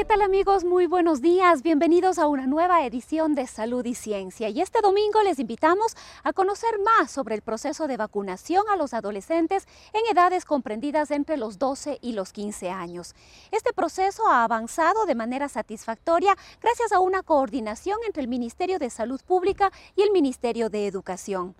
¿Qué 0.00 0.06
tal 0.06 0.22
amigos? 0.22 0.64
Muy 0.64 0.86
buenos 0.86 1.20
días. 1.20 1.62
Bienvenidos 1.62 2.18
a 2.18 2.26
una 2.26 2.46
nueva 2.46 2.86
edición 2.86 3.34
de 3.34 3.46
Salud 3.46 3.84
y 3.84 3.94
Ciencia. 3.94 4.48
Y 4.48 4.62
este 4.62 4.80
domingo 4.80 5.20
les 5.22 5.38
invitamos 5.38 5.94
a 6.24 6.32
conocer 6.32 6.70
más 6.82 7.10
sobre 7.10 7.34
el 7.34 7.42
proceso 7.42 7.86
de 7.86 7.98
vacunación 7.98 8.64
a 8.72 8.76
los 8.76 8.94
adolescentes 8.94 9.68
en 9.92 10.00
edades 10.10 10.46
comprendidas 10.46 11.10
entre 11.10 11.36
los 11.36 11.58
12 11.58 11.98
y 12.00 12.12
los 12.12 12.32
15 12.32 12.70
años. 12.70 13.14
Este 13.50 13.74
proceso 13.74 14.26
ha 14.26 14.42
avanzado 14.42 15.04
de 15.04 15.14
manera 15.14 15.50
satisfactoria 15.50 16.34
gracias 16.62 16.92
a 16.92 17.00
una 17.00 17.22
coordinación 17.22 17.98
entre 18.06 18.22
el 18.22 18.28
Ministerio 18.28 18.78
de 18.78 18.88
Salud 18.88 19.20
Pública 19.26 19.70
y 19.96 20.00
el 20.00 20.12
Ministerio 20.12 20.70
de 20.70 20.86
Educación. 20.86 21.54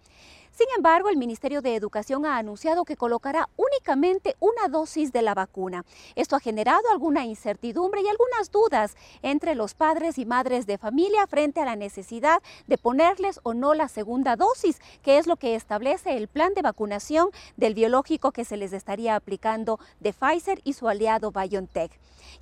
Sin 0.52 0.66
embargo, 0.76 1.08
el 1.08 1.16
Ministerio 1.16 1.62
de 1.62 1.74
Educación 1.74 2.26
ha 2.26 2.36
anunciado 2.36 2.84
que 2.84 2.96
colocará 2.96 3.48
únicamente 3.56 4.36
una 4.40 4.68
dosis 4.68 5.12
de 5.12 5.22
la 5.22 5.34
vacuna. 5.34 5.84
Esto 6.16 6.36
ha 6.36 6.40
generado 6.40 6.82
alguna 6.90 7.24
incertidumbre 7.24 8.02
y 8.02 8.08
algunas 8.08 8.50
dudas 8.50 8.96
entre 9.22 9.54
los 9.54 9.74
padres 9.74 10.18
y 10.18 10.26
madres 10.26 10.66
de 10.66 10.76
familia 10.76 11.26
frente 11.26 11.60
a 11.60 11.64
la 11.64 11.76
necesidad 11.76 12.42
de 12.66 12.78
ponerles 12.78 13.40
o 13.42 13.54
no 13.54 13.74
la 13.74 13.88
segunda 13.88 14.36
dosis, 14.36 14.80
que 15.02 15.18
es 15.18 15.26
lo 15.26 15.36
que 15.36 15.54
establece 15.54 16.16
el 16.16 16.28
plan 16.28 16.52
de 16.54 16.62
vacunación 16.62 17.30
del 17.56 17.74
biológico 17.74 18.32
que 18.32 18.44
se 18.44 18.56
les 18.56 18.72
estaría 18.72 19.16
aplicando 19.16 19.78
de 20.00 20.12
Pfizer 20.12 20.60
y 20.64 20.72
su 20.72 20.88
aliado 20.88 21.30
BioNTech. 21.30 21.92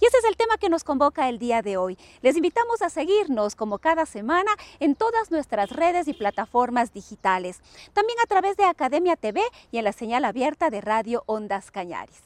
Y 0.01 0.07
ese 0.07 0.19
es 0.19 0.25
el 0.25 0.37
tema 0.37 0.59
que 0.59 0.69
nos 0.69 0.85
convoca 0.85 1.29
el 1.29 1.39
día 1.39 1.63
de 1.63 1.77
hoy. 1.77 1.99
Les 2.23 2.37
invitamos 2.37 2.83
a 2.83 2.91
seguirnos 2.91 3.57
como 3.57 3.79
cada 3.79 4.07
semana 4.07 4.51
en 4.81 4.95
todas 4.95 5.31
nuestras 5.31 5.71
redes 5.71 6.09
y 6.09 6.15
plataformas 6.15 6.93
digitales. 6.93 7.61
También 7.99 8.21
a 8.23 8.27
través 8.29 8.57
de 8.57 8.65
Academia 8.65 9.17
TV 9.17 9.43
y 9.73 9.79
en 9.79 9.85
la 9.85 9.91
señal 9.91 10.25
abierta 10.25 10.71
de 10.71 10.81
Radio 10.81 11.25
Ondas 11.27 11.73
Cañaris. 11.73 12.23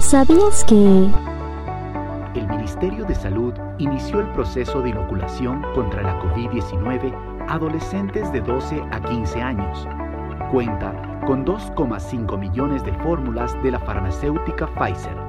¿Sabías 0.00 0.64
que... 0.64 0.74
El 2.34 2.48
Ministerio 2.48 3.04
de 3.04 3.14
Salud 3.14 3.54
inició 3.78 4.18
el 4.18 4.32
proceso 4.32 4.82
de 4.82 4.88
inoculación 4.88 5.62
contra 5.76 6.02
la 6.02 6.20
COVID-19 6.20 7.46
adolescentes 7.48 8.32
de 8.32 8.40
12 8.40 8.82
a 8.90 9.00
15 9.00 9.42
años. 9.42 9.86
Cuenta 10.50 11.22
con 11.24 11.46
2,5 11.46 12.36
millones 12.36 12.82
de 12.82 12.92
fórmulas 12.94 13.54
de 13.62 13.70
la 13.70 13.78
farmacéutica 13.78 14.66
Pfizer. 14.74 15.27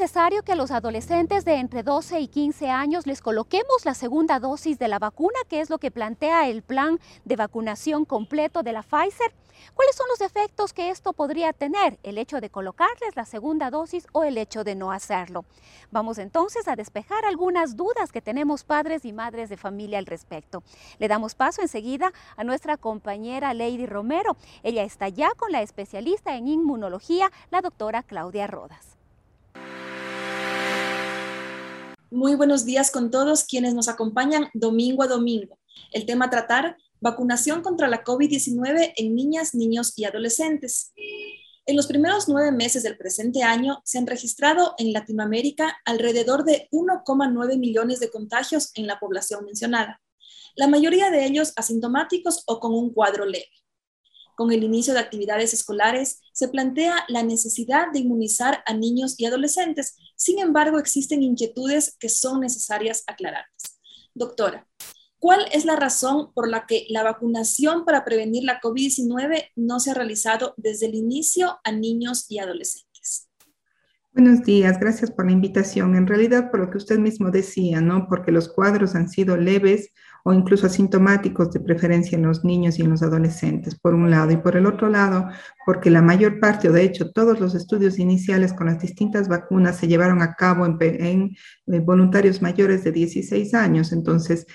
Necesario 0.00 0.42
que 0.42 0.52
a 0.52 0.56
los 0.56 0.70
adolescentes 0.70 1.44
de 1.44 1.56
entre 1.56 1.82
12 1.82 2.20
y 2.20 2.28
15 2.28 2.70
años 2.70 3.06
les 3.06 3.20
coloquemos 3.20 3.84
la 3.84 3.92
segunda 3.92 4.40
dosis 4.40 4.78
de 4.78 4.88
la 4.88 4.98
vacuna, 4.98 5.36
que 5.46 5.60
es 5.60 5.68
lo 5.68 5.76
que 5.76 5.90
plantea 5.90 6.48
el 6.48 6.62
plan 6.62 6.98
de 7.26 7.36
vacunación 7.36 8.06
completo 8.06 8.62
de 8.62 8.72
la 8.72 8.82
Pfizer. 8.82 9.34
¿Cuáles 9.74 9.94
son 9.94 10.06
los 10.08 10.22
efectos 10.22 10.72
que 10.72 10.88
esto 10.88 11.12
podría 11.12 11.52
tener? 11.52 11.98
El 12.02 12.16
hecho 12.16 12.40
de 12.40 12.48
colocarles 12.48 13.14
la 13.14 13.26
segunda 13.26 13.70
dosis 13.70 14.06
o 14.12 14.24
el 14.24 14.38
hecho 14.38 14.64
de 14.64 14.74
no 14.74 14.90
hacerlo. 14.90 15.44
Vamos 15.90 16.16
entonces 16.16 16.66
a 16.66 16.76
despejar 16.76 17.26
algunas 17.26 17.76
dudas 17.76 18.10
que 18.10 18.22
tenemos 18.22 18.64
padres 18.64 19.04
y 19.04 19.12
madres 19.12 19.50
de 19.50 19.58
familia 19.58 19.98
al 19.98 20.06
respecto. 20.06 20.62
Le 20.98 21.08
damos 21.08 21.34
paso 21.34 21.60
enseguida 21.60 22.10
a 22.38 22.44
nuestra 22.44 22.78
compañera 22.78 23.52
Lady 23.52 23.84
Romero. 23.84 24.38
Ella 24.62 24.82
está 24.82 25.10
ya 25.10 25.28
con 25.36 25.52
la 25.52 25.60
especialista 25.60 26.36
en 26.36 26.48
inmunología, 26.48 27.30
la 27.50 27.60
doctora 27.60 28.02
Claudia 28.02 28.46
Rodas. 28.46 28.99
Muy 32.12 32.34
buenos 32.34 32.64
días 32.64 32.90
con 32.90 33.12
todos 33.12 33.44
quienes 33.44 33.72
nos 33.72 33.88
acompañan 33.88 34.50
domingo 34.52 35.04
a 35.04 35.06
domingo. 35.06 35.60
El 35.92 36.06
tema 36.06 36.24
a 36.24 36.30
tratar, 36.30 36.76
vacunación 37.00 37.62
contra 37.62 37.86
la 37.86 38.02
COVID-19 38.02 38.94
en 38.96 39.14
niñas, 39.14 39.54
niños 39.54 39.92
y 39.94 40.06
adolescentes. 40.06 40.92
En 41.66 41.76
los 41.76 41.86
primeros 41.86 42.28
nueve 42.28 42.50
meses 42.50 42.82
del 42.82 42.98
presente 42.98 43.44
año 43.44 43.80
se 43.84 43.98
han 43.98 44.08
registrado 44.08 44.74
en 44.78 44.92
Latinoamérica 44.92 45.78
alrededor 45.84 46.42
de 46.42 46.68
1,9 46.72 47.56
millones 47.58 48.00
de 48.00 48.10
contagios 48.10 48.72
en 48.74 48.88
la 48.88 48.98
población 48.98 49.44
mencionada, 49.44 50.02
la 50.56 50.66
mayoría 50.66 51.12
de 51.12 51.24
ellos 51.24 51.52
asintomáticos 51.54 52.42
o 52.46 52.58
con 52.58 52.74
un 52.74 52.92
cuadro 52.92 53.24
leve. 53.24 53.52
Con 54.34 54.50
el 54.50 54.64
inicio 54.64 54.94
de 54.94 55.00
actividades 55.00 55.54
escolares, 55.54 56.18
se 56.40 56.48
plantea 56.48 57.04
la 57.08 57.22
necesidad 57.22 57.92
de 57.92 57.98
inmunizar 57.98 58.62
a 58.64 58.72
niños 58.72 59.14
y 59.18 59.26
adolescentes. 59.26 59.98
Sin 60.16 60.38
embargo, 60.38 60.78
existen 60.78 61.22
inquietudes 61.22 61.98
que 62.00 62.08
son 62.08 62.40
necesarias 62.40 63.04
aclararlas. 63.06 63.78
Doctora, 64.14 64.66
¿Cuál 65.18 65.40
es 65.52 65.66
la 65.66 65.76
razón 65.76 66.32
por 66.32 66.48
la 66.48 66.64
que 66.64 66.86
la 66.88 67.02
vacunación 67.02 67.84
para 67.84 68.06
prevenir 68.06 68.42
la 68.42 68.58
COVID-19 68.58 69.50
no 69.54 69.78
se 69.78 69.90
ha 69.90 69.94
realizado 69.94 70.54
desde 70.56 70.86
el 70.86 70.94
inicio 70.94 71.58
a 71.62 71.72
niños 71.72 72.24
y 72.30 72.38
adolescentes? 72.38 73.28
Buenos 74.14 74.42
días, 74.44 74.80
gracias 74.80 75.10
por 75.10 75.26
la 75.26 75.32
invitación. 75.32 75.94
En 75.94 76.06
realidad, 76.06 76.50
por 76.50 76.60
lo 76.60 76.70
que 76.70 76.78
usted 76.78 76.98
mismo 76.98 77.30
decía, 77.30 77.82
¿no? 77.82 78.08
Porque 78.08 78.32
los 78.32 78.48
cuadros 78.48 78.94
han 78.94 79.10
sido 79.10 79.36
leves 79.36 79.90
o 80.24 80.32
incluso 80.32 80.66
asintomáticos 80.66 81.50
de 81.52 81.60
preferencia 81.60 82.16
en 82.16 82.26
los 82.26 82.44
niños 82.44 82.78
y 82.78 82.82
en 82.82 82.90
los 82.90 83.02
adolescentes, 83.02 83.78
por 83.78 83.94
un 83.94 84.10
lado, 84.10 84.30
y 84.32 84.36
por 84.36 84.56
el 84.56 84.66
otro 84.66 84.88
lado, 84.88 85.26
porque 85.66 85.90
la 85.90 86.02
mayor 86.02 86.40
parte, 86.40 86.68
o 86.68 86.72
de 86.72 86.82
hecho 86.82 87.10
todos 87.10 87.40
los 87.40 87.54
estudios 87.54 87.98
iniciales 87.98 88.52
con 88.52 88.66
las 88.66 88.80
distintas 88.80 89.28
vacunas 89.28 89.76
se 89.76 89.88
llevaron 89.88 90.22
a 90.22 90.34
cabo 90.34 90.66
en, 90.66 91.30
eh, 91.66 91.80
voluntarios 91.80 92.42
mayores 92.42 92.84
de 92.84 92.92
16 92.92 93.54
años, 93.54 93.92
entonces 93.92 94.46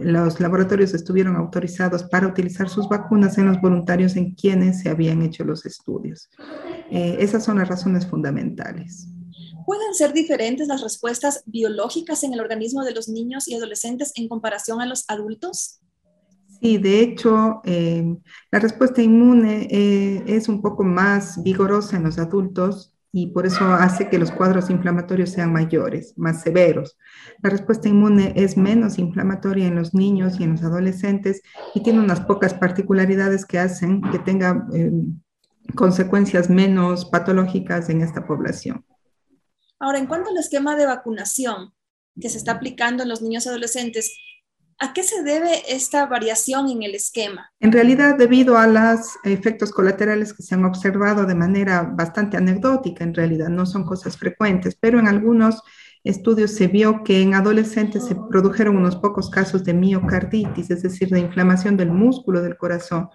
los 0.00 0.40
laboratorios 0.40 0.94
estuvieron 0.94 1.36
autorizados 1.36 2.04
para 2.04 2.26
utilizar 2.26 2.68
sus 2.68 2.88
vacunas 2.88 3.38
en 3.38 3.46
los 3.46 3.60
voluntarios 3.60 4.16
en 4.16 4.34
quienes 4.34 4.80
se 4.80 4.90
habían 4.90 5.22
hecho 5.22 5.44
los 5.44 5.66
estudios. 5.66 6.28
Eh, 6.90 7.16
esas 7.20 7.44
son 7.44 7.58
las 7.58 7.68
razones 7.68 8.06
fundamentales. 8.06 9.08
¿Pueden 9.66 9.94
ser 9.94 10.12
diferentes 10.12 10.68
las 10.68 10.82
respuestas 10.82 11.42
biológicas 11.46 12.22
en 12.24 12.34
el 12.34 12.40
organismo 12.40 12.84
de 12.84 12.94
los 12.94 13.08
niños 13.08 13.48
y 13.48 13.54
adolescentes 13.54 14.12
en 14.16 14.28
comparación 14.28 14.80
a 14.80 14.86
los 14.86 15.04
adultos? 15.08 15.80
Sí, 16.60 16.78
de 16.78 17.00
hecho, 17.00 17.62
eh, 17.64 18.16
la 18.50 18.58
respuesta 18.58 19.00
inmune 19.00 19.66
eh, 19.70 20.22
es 20.26 20.48
un 20.48 20.60
poco 20.60 20.84
más 20.84 21.42
vigorosa 21.42 21.96
en 21.96 22.02
los 22.04 22.18
adultos 22.18 22.92
y 23.12 23.28
por 23.28 23.46
eso 23.46 23.64
hace 23.64 24.08
que 24.08 24.18
los 24.18 24.30
cuadros 24.30 24.70
inflamatorios 24.70 25.30
sean 25.30 25.52
mayores, 25.52 26.14
más 26.16 26.42
severos. 26.42 26.96
La 27.42 27.50
respuesta 27.50 27.88
inmune 27.88 28.34
es 28.36 28.56
menos 28.56 28.98
inflamatoria 28.98 29.66
en 29.66 29.74
los 29.74 29.94
niños 29.94 30.38
y 30.38 30.44
en 30.44 30.52
los 30.52 30.62
adolescentes 30.62 31.42
y 31.74 31.82
tiene 31.82 31.98
unas 31.98 32.20
pocas 32.20 32.54
particularidades 32.54 33.46
que 33.46 33.58
hacen 33.58 34.02
que 34.02 34.18
tenga 34.18 34.66
eh, 34.74 34.92
consecuencias 35.74 36.50
menos 36.50 37.06
patológicas 37.06 37.88
en 37.88 38.02
esta 38.02 38.26
población. 38.26 38.84
Ahora, 39.80 39.98
en 39.98 40.06
cuanto 40.06 40.30
al 40.30 40.36
esquema 40.36 40.76
de 40.76 40.86
vacunación 40.86 41.74
que 42.20 42.28
se 42.28 42.38
está 42.38 42.52
aplicando 42.52 43.02
en 43.02 43.08
los 43.08 43.22
niños 43.22 43.46
y 43.46 43.48
adolescentes, 43.48 44.12
¿A 44.82 44.94
qué 44.94 45.02
se 45.02 45.22
debe 45.22 45.60
esta 45.68 46.06
variación 46.06 46.70
en 46.70 46.82
el 46.82 46.94
esquema? 46.94 47.52
En 47.60 47.70
realidad, 47.70 48.16
debido 48.16 48.56
a 48.56 48.66
los 48.66 49.10
efectos 49.24 49.72
colaterales 49.72 50.32
que 50.32 50.42
se 50.42 50.54
han 50.54 50.64
observado 50.64 51.26
de 51.26 51.34
manera 51.34 51.82
bastante 51.82 52.38
anecdótica, 52.38 53.04
en 53.04 53.12
realidad 53.12 53.50
no 53.50 53.66
son 53.66 53.84
cosas 53.84 54.16
frecuentes, 54.16 54.78
pero 54.80 54.98
en 54.98 55.06
algunos 55.06 55.60
estudios 56.02 56.52
se 56.52 56.66
vio 56.68 57.04
que 57.04 57.20
en 57.20 57.34
adolescentes 57.34 58.06
se 58.06 58.16
produjeron 58.30 58.78
unos 58.78 58.96
pocos 58.96 59.28
casos 59.28 59.64
de 59.64 59.74
miocarditis, 59.74 60.70
es 60.70 60.82
decir, 60.82 61.10
de 61.10 61.20
inflamación 61.20 61.76
del 61.76 61.90
músculo 61.90 62.40
del 62.40 62.56
corazón. 62.56 63.10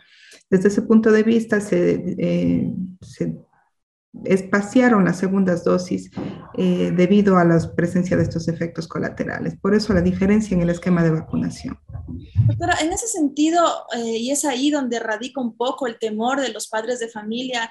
Desde 0.51 0.68
ese 0.68 0.84
punto 0.84 1.12
de 1.12 1.24
vista, 1.24 1.60
se, 1.60 2.16
eh, 2.19 2.72
se 3.01 3.40
espaciaron 4.24 5.06
las 5.06 5.18
segundas 5.18 5.64
dosis 5.64 6.10
eh, 6.58 6.92
debido 6.96 7.38
a 7.38 7.44
la 7.44 7.60
presencia 7.76 8.16
de 8.16 8.24
estos 8.24 8.48
efectos 8.48 8.88
colaterales. 8.88 9.56
Por 9.60 9.76
eso 9.76 9.94
la 9.94 10.02
diferencia 10.02 10.56
en 10.56 10.62
el 10.62 10.70
esquema 10.70 11.04
de 11.04 11.12
vacunación. 11.12 11.78
Doctora, 12.48 12.78
en 12.82 12.94
ese 12.94 13.08
sentido, 13.08 13.62
eh, 13.96 14.18
y 14.18 14.32
es 14.32 14.46
ahí 14.46 14.72
donde 14.72 15.00
radica 15.00 15.42
un 15.42 15.58
poco 15.58 15.88
el 15.88 16.00
temor 16.00 16.42
de 16.42 16.50
los 16.50 16.68
padres 16.68 17.00
de 17.00 17.10
familia 17.10 17.70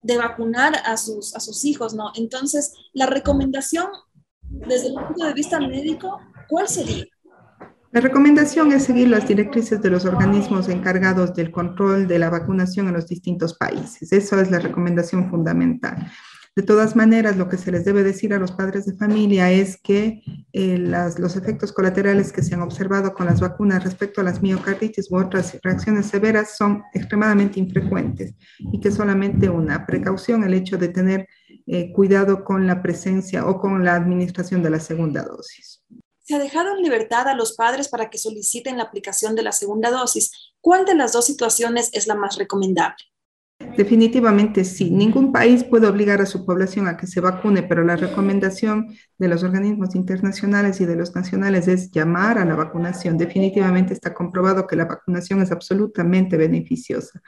de 0.00 0.16
vacunar 0.16 0.74
a 0.84 0.96
sus, 0.96 1.34
a 1.34 1.40
sus 1.40 1.64
hijos, 1.64 1.94
¿no? 1.94 2.12
Entonces, 2.14 2.72
la 2.92 3.06
recomendación 3.06 3.88
desde 4.40 4.88
el 4.88 4.94
punto 4.94 5.24
de 5.24 5.34
vista 5.34 5.58
médico, 5.60 6.20
¿cuál 6.48 6.68
sería? 6.68 7.04
La 7.90 8.02
recomendación 8.02 8.70
es 8.72 8.84
seguir 8.84 9.08
las 9.08 9.26
directrices 9.26 9.80
de 9.80 9.88
los 9.88 10.04
organismos 10.04 10.68
encargados 10.68 11.34
del 11.34 11.50
control 11.50 12.06
de 12.06 12.18
la 12.18 12.28
vacunación 12.28 12.86
en 12.86 12.92
los 12.92 13.06
distintos 13.06 13.56
países. 13.56 14.12
Eso 14.12 14.38
es 14.38 14.50
la 14.50 14.58
recomendación 14.58 15.30
fundamental. 15.30 16.10
De 16.54 16.62
todas 16.62 16.96
maneras, 16.96 17.38
lo 17.38 17.48
que 17.48 17.56
se 17.56 17.72
les 17.72 17.86
debe 17.86 18.02
decir 18.02 18.34
a 18.34 18.38
los 18.38 18.52
padres 18.52 18.84
de 18.84 18.96
familia 18.96 19.50
es 19.50 19.80
que 19.80 20.22
eh, 20.52 20.76
los 20.76 21.36
efectos 21.36 21.72
colaterales 21.72 22.30
que 22.30 22.42
se 22.42 22.54
han 22.54 22.62
observado 22.62 23.14
con 23.14 23.24
las 23.24 23.40
vacunas 23.40 23.84
respecto 23.84 24.20
a 24.20 24.24
las 24.24 24.42
miocarditis 24.42 25.10
u 25.10 25.16
otras 25.16 25.56
reacciones 25.62 26.06
severas 26.06 26.56
son 26.56 26.82
extremadamente 26.92 27.58
infrecuentes 27.58 28.34
y 28.58 28.80
que 28.80 28.90
solamente 28.90 29.48
una 29.48 29.86
precaución 29.86 30.44
el 30.44 30.52
hecho 30.52 30.76
de 30.76 30.88
tener 30.88 31.28
eh, 31.66 31.90
cuidado 31.92 32.44
con 32.44 32.66
la 32.66 32.82
presencia 32.82 33.46
o 33.46 33.60
con 33.60 33.84
la 33.84 33.94
administración 33.94 34.62
de 34.62 34.70
la 34.70 34.80
segunda 34.80 35.22
dosis. 35.22 35.84
Se 36.28 36.34
ha 36.34 36.38
dejado 36.38 36.76
en 36.76 36.82
libertad 36.82 37.26
a 37.26 37.34
los 37.34 37.54
padres 37.54 37.88
para 37.88 38.10
que 38.10 38.18
soliciten 38.18 38.76
la 38.76 38.82
aplicación 38.82 39.34
de 39.34 39.42
la 39.42 39.50
segunda 39.50 39.90
dosis. 39.90 40.30
¿Cuál 40.60 40.84
de 40.84 40.94
las 40.94 41.14
dos 41.14 41.24
situaciones 41.24 41.88
es 41.94 42.06
la 42.06 42.16
más 42.16 42.36
recomendable? 42.36 43.02
Definitivamente 43.76 44.64
sí. 44.64 44.88
Ningún 44.90 45.32
país 45.32 45.64
puede 45.64 45.88
obligar 45.88 46.20
a 46.20 46.26
su 46.26 46.46
población 46.46 46.86
a 46.86 46.96
que 46.96 47.08
se 47.08 47.20
vacune, 47.20 47.64
pero 47.64 47.82
la 47.82 47.96
recomendación 47.96 48.88
de 49.18 49.26
los 49.26 49.42
organismos 49.42 49.96
internacionales 49.96 50.80
y 50.80 50.84
de 50.84 50.94
los 50.94 51.14
nacionales 51.16 51.66
es 51.66 51.90
llamar 51.90 52.38
a 52.38 52.44
la 52.44 52.54
vacunación. 52.54 53.18
Definitivamente 53.18 53.94
está 53.94 54.14
comprobado 54.14 54.66
que 54.66 54.76
la 54.76 54.84
vacunación 54.84 55.42
es 55.42 55.50
absolutamente 55.50 56.36
beneficiosa. 56.36 57.20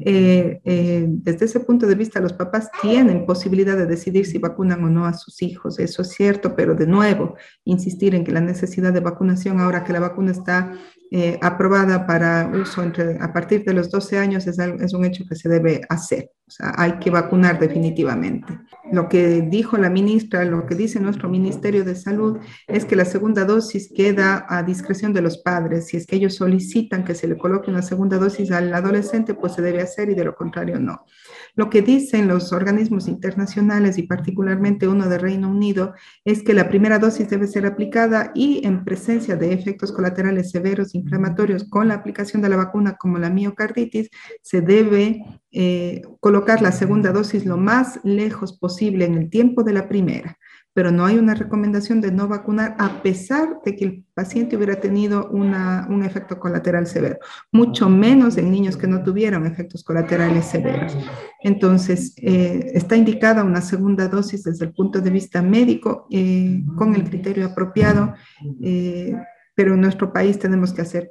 Eh, 0.00 0.60
eh, 0.64 1.06
desde 1.08 1.44
ese 1.44 1.60
punto 1.60 1.86
de 1.86 1.94
vista, 1.94 2.18
los 2.20 2.32
papás 2.32 2.68
tienen 2.82 3.24
posibilidad 3.24 3.76
de 3.76 3.86
decidir 3.86 4.26
si 4.26 4.38
vacunan 4.38 4.82
o 4.82 4.90
no 4.90 5.06
a 5.06 5.12
sus 5.12 5.40
hijos. 5.40 5.78
Eso 5.78 6.02
es 6.02 6.08
cierto, 6.08 6.56
pero 6.56 6.74
de 6.74 6.88
nuevo, 6.88 7.36
insistir 7.64 8.16
en 8.16 8.24
que 8.24 8.32
la 8.32 8.40
necesidad 8.40 8.92
de 8.92 9.00
vacunación, 9.00 9.60
ahora 9.60 9.84
que 9.84 9.92
la 9.92 10.00
vacuna 10.00 10.32
está 10.32 10.72
eh, 11.12 11.38
aprobada 11.42 12.06
para 12.06 12.48
uso 12.54 12.82
a 13.20 13.32
partir 13.32 13.64
de 13.64 13.74
los 13.74 13.90
12 13.90 14.16
años 14.16 14.46
es, 14.46 14.60
es, 14.60 14.94
un 14.94 15.04
hecho 15.04 15.24
que 15.28 15.34
se 15.34 15.48
debe 15.48 15.80
hacer. 15.88 16.30
O 16.46 16.50
sea, 16.52 16.72
hay 16.76 17.00
que 17.00 17.10
vacunar 17.10 17.58
definitivamente. 17.58 18.60
Lo 18.92 19.08
que 19.08 19.40
dijo 19.42 19.76
la 19.76 19.90
ministra, 19.90 20.44
lo 20.44 20.66
que 20.66 20.76
dice 20.76 21.00
nuestro 21.00 21.28
Ministerio 21.28 21.84
de 21.84 21.96
Salud 21.96 22.38
es 22.68 22.84
que 22.84 22.94
la 22.94 23.04
segunda 23.04 23.44
dosis 23.44 23.92
queda 23.92 24.46
a 24.48 24.62
discreción 24.62 25.12
de 25.12 25.22
los 25.22 25.38
padres. 25.38 25.88
Si 25.88 25.96
es 25.96 26.06
que 26.06 26.14
ellos 26.14 26.36
solicitan 26.36 27.04
que 27.04 27.16
se 27.16 27.26
le 27.26 27.36
coloque 27.36 27.72
una 27.72 27.82
segunda 27.82 28.18
dosis 28.18 28.52
al 28.52 28.72
adolescente, 28.72 29.34
pues 29.34 29.54
se 29.54 29.62
debe 29.62 29.82
hacer 29.82 30.10
y 30.10 30.14
de 30.14 30.24
lo 30.24 30.36
contrario 30.36 30.78
no. 30.78 31.06
Lo 31.54 31.70
que 31.70 31.82
dicen 31.82 32.28
los 32.28 32.52
organismos 32.52 33.08
internacionales 33.08 33.98
y 33.98 34.04
particularmente 34.04 34.88
uno 34.88 35.08
de 35.08 35.18
Reino 35.18 35.50
Unido 35.50 35.94
es 36.24 36.42
que 36.42 36.54
la 36.54 36.68
primera 36.68 36.98
dosis 36.98 37.28
debe 37.28 37.46
ser 37.46 37.66
aplicada 37.66 38.32
y 38.34 38.66
en 38.66 38.84
presencia 38.84 39.36
de 39.36 39.52
efectos 39.52 39.92
colaterales 39.92 40.50
severos 40.50 40.94
inflamatorios 40.94 41.64
con 41.64 41.88
la 41.88 41.94
aplicación 41.94 42.42
de 42.42 42.48
la 42.48 42.56
vacuna 42.56 42.96
como 42.96 43.18
la 43.18 43.30
miocarditis, 43.30 44.10
se 44.42 44.60
debe 44.60 45.22
eh, 45.52 46.02
colocar 46.20 46.62
la 46.62 46.72
segunda 46.72 47.12
dosis 47.12 47.44
lo 47.44 47.56
más 47.56 48.00
lejos 48.04 48.56
posible 48.58 49.04
en 49.04 49.14
el 49.14 49.30
tiempo 49.30 49.62
de 49.62 49.72
la 49.72 49.88
primera 49.88 50.38
pero 50.72 50.92
no 50.92 51.04
hay 51.04 51.18
una 51.18 51.34
recomendación 51.34 52.00
de 52.00 52.12
no 52.12 52.28
vacunar 52.28 52.76
a 52.78 53.02
pesar 53.02 53.60
de 53.64 53.74
que 53.74 53.84
el 53.84 54.04
paciente 54.14 54.56
hubiera 54.56 54.80
tenido 54.80 55.28
un 55.30 56.02
efecto 56.04 56.38
colateral 56.38 56.86
severo, 56.86 57.18
mucho 57.50 57.88
menos 57.88 58.36
en 58.36 58.50
niños 58.50 58.76
que 58.76 58.86
no 58.86 59.02
tuvieron 59.02 59.46
efectos 59.46 59.82
colaterales 59.82 60.46
severos. 60.46 60.96
Entonces, 61.42 62.14
eh, 62.18 62.70
está 62.74 62.96
indicada 62.96 63.42
una 63.42 63.62
segunda 63.62 64.08
dosis 64.08 64.44
desde 64.44 64.66
el 64.66 64.72
punto 64.72 65.00
de 65.00 65.10
vista 65.10 65.42
médico 65.42 66.06
eh, 66.10 66.62
con 66.76 66.94
el 66.94 67.04
criterio 67.04 67.46
apropiado, 67.46 68.14
eh, 68.62 69.16
pero 69.54 69.74
en 69.74 69.80
nuestro 69.80 70.12
país 70.12 70.38
tenemos 70.38 70.72
que 70.72 70.82
hacer 70.82 71.10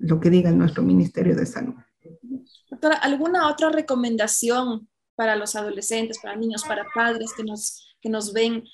lo 0.00 0.20
que 0.20 0.30
diga 0.30 0.50
nuestro 0.50 0.82
Ministerio 0.82 1.36
de 1.36 1.46
Salud. 1.46 1.74
Doctora, 2.70 2.96
¿alguna 2.96 3.48
otra 3.48 3.70
recomendación 3.70 4.87
para 5.18 5.34
los 5.34 5.56
adolescentes, 5.56 6.20
para 6.22 6.36
niños, 6.36 6.62
para 6.62 6.86
padres 6.94 7.32
que 7.36 7.42
nos 7.42 7.88
que 8.00 8.08
nos 8.08 8.32
ven, 8.32 8.64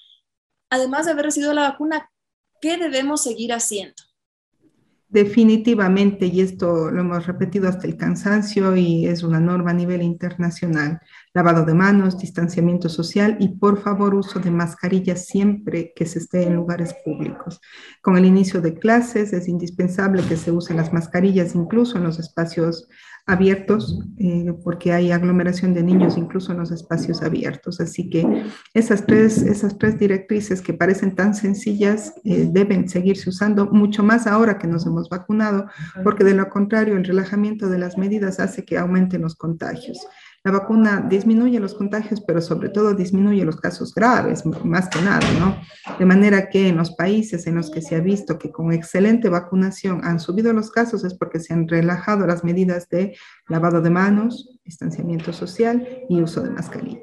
además 0.70 1.06
de 1.06 1.12
haber 1.12 1.26
recibido 1.26 1.54
la 1.54 1.70
vacuna, 1.70 2.10
¿qué 2.60 2.76
debemos 2.76 3.22
seguir 3.22 3.52
haciendo? 3.52 3.94
Definitivamente, 5.08 6.26
y 6.26 6.40
esto 6.40 6.90
lo 6.90 7.00
hemos 7.00 7.24
repetido 7.26 7.68
hasta 7.68 7.86
el 7.86 7.96
cansancio 7.96 8.74
y 8.74 9.06
es 9.06 9.22
una 9.22 9.38
norma 9.38 9.70
a 9.70 9.74
nivel 9.74 10.02
internacional, 10.02 10.98
lavado 11.32 11.64
de 11.64 11.72
manos, 11.72 12.18
distanciamiento 12.18 12.88
social 12.88 13.36
y 13.38 13.56
por 13.58 13.80
favor 13.80 14.14
uso 14.16 14.40
de 14.40 14.50
mascarillas 14.50 15.26
siempre 15.26 15.92
que 15.94 16.04
se 16.06 16.18
esté 16.18 16.42
en 16.42 16.56
lugares 16.56 16.96
públicos. 17.04 17.60
Con 18.02 18.16
el 18.16 18.24
inicio 18.24 18.60
de 18.60 18.74
clases 18.74 19.32
es 19.32 19.46
indispensable 19.46 20.24
que 20.26 20.36
se 20.36 20.50
usen 20.50 20.78
las 20.78 20.92
mascarillas 20.92 21.54
incluso 21.54 21.96
en 21.96 22.04
los 22.04 22.18
espacios 22.18 22.88
abiertos, 23.26 24.00
eh, 24.18 24.52
porque 24.62 24.92
hay 24.92 25.10
aglomeración 25.10 25.72
de 25.72 25.82
niños 25.82 26.18
incluso 26.18 26.52
en 26.52 26.58
los 26.58 26.70
espacios 26.70 27.22
abiertos. 27.22 27.80
Así 27.80 28.10
que 28.10 28.44
esas 28.74 29.06
tres, 29.06 29.42
esas 29.42 29.78
tres 29.78 29.98
directrices 29.98 30.60
que 30.60 30.74
parecen 30.74 31.14
tan 31.14 31.34
sencillas 31.34 32.14
eh, 32.24 32.48
deben 32.50 32.88
seguirse 32.88 33.30
usando 33.30 33.66
mucho 33.66 34.02
más 34.02 34.26
ahora 34.26 34.58
que 34.58 34.66
nos 34.66 34.84
hemos 34.86 35.08
vacunado, 35.08 35.66
porque 36.02 36.24
de 36.24 36.34
lo 36.34 36.50
contrario 36.50 36.96
el 36.96 37.04
relajamiento 37.04 37.68
de 37.68 37.78
las 37.78 37.96
medidas 37.96 38.40
hace 38.40 38.64
que 38.64 38.76
aumenten 38.76 39.22
los 39.22 39.36
contagios. 39.36 39.98
La 40.44 40.50
vacuna 40.50 41.00
disminuye 41.08 41.58
los 41.58 41.74
contagios, 41.74 42.20
pero 42.20 42.42
sobre 42.42 42.68
todo 42.68 42.92
disminuye 42.92 43.46
los 43.46 43.56
casos 43.56 43.94
graves, 43.94 44.44
más 44.62 44.90
que 44.90 45.00
nada, 45.00 45.26
¿no? 45.38 45.56
De 45.98 46.04
manera 46.04 46.50
que 46.50 46.68
en 46.68 46.76
los 46.76 46.94
países 46.94 47.46
en 47.46 47.54
los 47.54 47.70
que 47.70 47.80
se 47.80 47.96
ha 47.96 48.00
visto 48.00 48.38
que 48.38 48.52
con 48.52 48.70
excelente 48.70 49.30
vacunación 49.30 50.04
han 50.04 50.20
subido 50.20 50.52
los 50.52 50.70
casos 50.70 51.02
es 51.02 51.14
porque 51.14 51.40
se 51.40 51.54
han 51.54 51.66
relajado 51.66 52.26
las 52.26 52.44
medidas 52.44 52.90
de 52.90 53.16
lavado 53.48 53.80
de 53.80 53.88
manos, 53.88 54.60
distanciamiento 54.66 55.32
social 55.32 56.04
y 56.10 56.20
uso 56.20 56.42
de 56.42 56.50
mascarilla. 56.50 57.00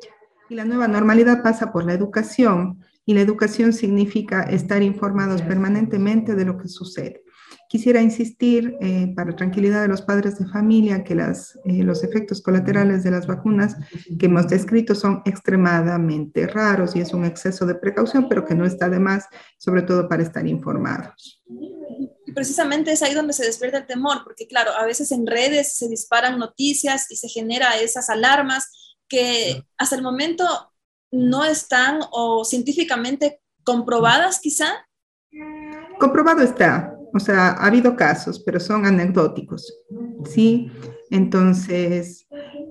Y 0.48 0.54
la 0.54 0.66
nueva 0.66 0.88
normalidad 0.88 1.42
pasa 1.42 1.72
por 1.72 1.84
la 1.84 1.94
educación, 1.94 2.80
y 3.06 3.14
la 3.14 3.22
educación 3.22 3.74
significa 3.74 4.44
estar 4.44 4.84
informados 4.84 5.42
permanentemente 5.42 6.36
de 6.36 6.46
lo 6.46 6.58
que 6.58 6.68
sucede. 6.68 7.21
Quisiera 7.72 8.02
insistir, 8.02 8.76
eh, 8.82 9.14
para 9.16 9.34
tranquilidad 9.34 9.84
de 9.84 9.88
los 9.88 10.02
padres 10.02 10.38
de 10.38 10.46
familia, 10.46 11.06
que 11.06 11.16
las, 11.16 11.58
eh, 11.64 11.84
los 11.84 12.04
efectos 12.04 12.42
colaterales 12.42 13.02
de 13.02 13.12
las 13.12 13.28
vacunas 13.28 13.78
que 14.20 14.26
hemos 14.26 14.50
descrito 14.50 14.94
son 14.94 15.22
extremadamente 15.24 16.48
raros 16.48 16.98
y 16.98 17.00
es 17.00 17.14
un 17.14 17.24
exceso 17.24 17.66
de 17.66 17.76
precaución, 17.76 18.28
pero 18.28 18.44
que 18.44 18.56
no 18.56 18.66
está 18.66 18.90
de 18.90 19.00
más, 19.00 19.26
sobre 19.58 19.84
todo 19.84 20.10
para 20.10 20.22
estar 20.22 20.46
informados. 20.46 21.42
Y 22.26 22.34
precisamente 22.34 22.92
es 22.92 23.02
ahí 23.04 23.14
donde 23.14 23.32
se 23.32 23.46
despierta 23.46 23.78
el 23.78 23.88
temor, 23.88 24.18
porque 24.26 24.48
claro, 24.48 24.72
a 24.74 24.84
veces 24.86 25.10
en 25.14 25.26
redes 25.26 25.78
se 25.78 25.88
disparan 25.88 26.40
noticias 26.40 27.10
y 27.10 27.16
se 27.16 27.30
genera 27.30 27.80
esas 27.80 28.10
alarmas 28.10 28.98
que 29.08 29.64
hasta 29.78 29.96
el 29.96 30.02
momento 30.02 30.44
no 31.10 31.46
están 31.46 32.02
o 32.12 32.44
científicamente 32.44 33.40
comprobadas 33.64 34.42
quizá. 34.42 34.86
Comprobado 36.00 36.42
está, 36.42 36.98
o 37.14 37.20
sea, 37.20 37.50
ha 37.50 37.66
habido 37.66 37.96
casos, 37.96 38.40
pero 38.40 38.60
son 38.60 38.86
anecdóticos, 38.86 39.82
¿sí? 40.26 40.72
Entonces, 41.10 42.28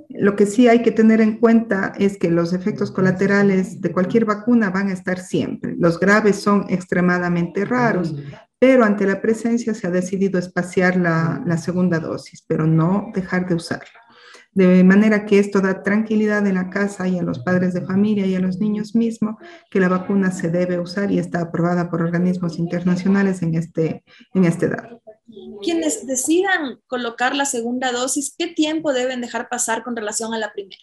lo 0.09 0.35
que 0.37 0.47
sí 0.47 0.69
hay 0.69 0.83
que 0.83 0.93
tener 0.93 1.21
en 1.21 1.39
cuenta 1.39 1.93
es 1.99 2.19
que 2.19 2.31
los 2.31 2.53
efectos 2.53 2.91
colaterales 2.91 3.81
de 3.81 3.93
cualquier 3.93 4.25
vacuna 4.25 4.71
van 4.71 4.89
a 4.89 4.93
estar 4.93 5.19
siempre. 5.19 5.77
Los 5.79 6.01
graves 6.01 6.37
son 6.37 6.67
extremadamente 6.69 7.65
raros, 7.65 8.15
pero 8.59 8.85
ante 8.85 9.07
la 9.07 9.21
presencia 9.21 9.75
se 9.75 9.87
ha 9.87 9.91
decidido 9.91 10.39
espaciar 10.39 10.97
la, 10.97 11.43
la 11.47 11.57
segunda 11.59 12.01
dosis, 12.01 12.45
pero 12.47 12.67
no 12.67 13.11
dejar 13.15 13.49
de 13.49 13.55
usarla 13.55 14.00
de 14.53 14.83
manera 14.83 15.27
que 15.27 15.39
esto 15.39 15.61
da 15.61 15.83
tranquilidad 15.83 16.47
en 16.47 16.57
la 16.57 16.71
casa 16.71 17.07
y 17.07 17.19
a 17.19 17.23
los 17.23 17.39
padres 17.39 17.73
de 17.73 17.83
familia 17.83 18.27
y 18.27 18.35
a 18.35 18.41
los 18.41 18.59
niños 18.59 18.95
mismos 18.95 19.37
que 19.71 19.81
la 19.81 19.89
vacuna 19.89 20.33
se 20.33 20.51
debe 20.51 20.81
usar 20.81 21.11
y 21.13 21.19
está 21.19 21.41
aprobada 21.41 21.89
por 21.89 22.03
organismos 22.03 22.59
internacionales 22.59 23.43
en 23.43 23.55
este, 23.55 24.05
en 24.35 24.45
esta 24.45 24.67
edad. 24.67 25.01
Quienes 25.63 26.07
decidan 26.07 26.81
colocar 26.89 27.37
la 27.37 27.45
segunda 27.45 27.93
dosis, 27.93 28.35
¿qué 28.37 28.49
tiempo 28.49 28.93
deben 28.93 29.21
dejar 29.21 29.49
pasar 29.49 29.85
con 29.85 29.95
relación 29.95 30.35
a 30.35 30.39
la 30.39 30.53
primera? 30.53 30.83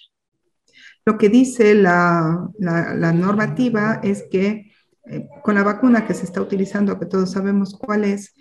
Lo 1.05 1.17
que 1.17 1.29
dice 1.29 1.73
la, 1.73 2.49
la, 2.59 3.13
normativa 3.13 3.99
es 4.03 4.25
que 4.29 4.71
eh, 5.05 5.27
con 5.41 5.55
la 5.55 5.63
vacuna 5.63 6.05
que 6.05 6.13
se 6.13 6.25
está 6.25 6.41
utilizando, 6.41 6.99
que 6.99 7.05
todos 7.05 7.31
sabemos 7.31 7.77
cuál 7.77 8.03
es, 8.03 8.35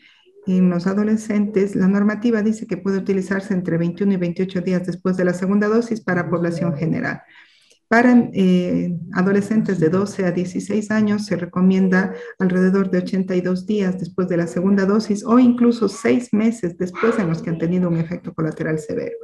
en 0.47 0.71
los 0.71 0.87
adolescentes, 0.87 1.75
la 1.75 1.89
normativa 1.89 2.43
dice 2.43 2.67
que 2.67 2.77
puede 2.77 2.99
utilizarse 2.99 3.53
entre 3.53 3.79
21 3.79 4.13
y 4.13 4.17
28 4.17 4.61
días 4.61 4.87
después 4.87 5.17
de 5.17 5.25
la 5.25 5.35
segunda 5.35 5.69
dosis 5.69 6.01
para 6.01 6.31
población 6.31 6.77
general. 6.77 7.23
Para 7.89 8.31
eh, 8.33 8.99
adolescentes 9.13 9.79
de 9.79 9.89
12 9.89 10.25
a 10.25 10.33
16 10.33 10.91
años 10.91 11.25
se 11.25 11.37
recomienda 11.37 12.15
alrededor 12.41 12.91
de 12.91 12.99
82 12.99 13.65
días 13.65 13.97
después 13.97 14.27
de 14.27 14.37
la 14.37 14.49
segunda 14.49 14.87
dosis 14.87 15.25
o 15.25 15.39
incluso 15.39 15.89
seis 15.89 16.33
meses 16.33 16.77
después 16.79 17.17
en 17.21 17.29
los 17.29 17.43
que 17.43 17.51
han 17.51 17.59
tenido 17.59 17.89
un 17.89 17.99
efecto 17.99 18.35
colateral 18.35 18.81
severo. 18.81 19.17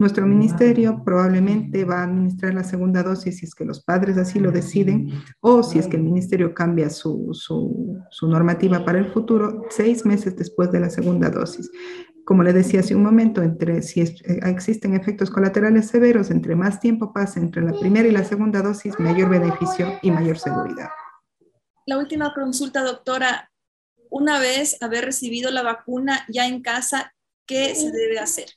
Nuestro 0.00 0.26
ministerio 0.26 1.02
probablemente 1.04 1.84
va 1.84 2.00
a 2.00 2.04
administrar 2.04 2.54
la 2.54 2.64
segunda 2.64 3.04
dosis 3.04 3.38
si 3.38 3.46
es 3.46 3.54
que 3.54 3.64
los 3.64 3.84
padres 3.84 4.18
así 4.18 4.40
lo 4.40 4.50
deciden 4.50 5.10
o 5.40 5.62
si 5.62 5.78
es 5.78 5.86
que 5.86 5.96
el 5.96 6.02
ministerio 6.02 6.52
cambia 6.54 6.90
su, 6.90 7.28
su, 7.32 7.98
su 8.10 8.26
normativa 8.26 8.84
para 8.84 8.98
el 8.98 9.12
futuro, 9.12 9.62
seis 9.70 10.04
meses 10.04 10.34
después 10.34 10.72
de 10.72 10.80
la 10.80 10.90
segunda 10.90 11.30
dosis 11.30 11.70
como 12.28 12.42
le 12.42 12.52
decía 12.52 12.80
hace 12.80 12.94
un 12.94 13.02
momento, 13.02 13.42
entre 13.42 13.80
si 13.80 14.02
eh, 14.02 14.12
existen 14.42 14.94
efectos 14.94 15.30
colaterales 15.30 15.88
severos, 15.88 16.30
entre 16.30 16.56
más 16.56 16.78
tiempo 16.78 17.10
pase 17.10 17.40
entre 17.40 17.62
la 17.62 17.72
primera 17.72 18.06
y 18.06 18.10
la 18.10 18.22
segunda 18.22 18.60
dosis, 18.60 19.00
mayor 19.00 19.30
beneficio 19.30 19.98
y 20.02 20.10
mayor 20.10 20.38
seguridad. 20.38 20.90
La 21.86 21.96
última 21.96 22.34
consulta, 22.34 22.82
doctora. 22.82 23.50
Una 24.10 24.38
vez 24.38 24.76
haber 24.82 25.06
recibido 25.06 25.50
la 25.50 25.62
vacuna 25.62 26.26
ya 26.28 26.46
en 26.46 26.60
casa, 26.60 27.14
¿qué 27.46 27.74
se 27.74 27.90
debe 27.92 28.18
hacer? 28.18 28.50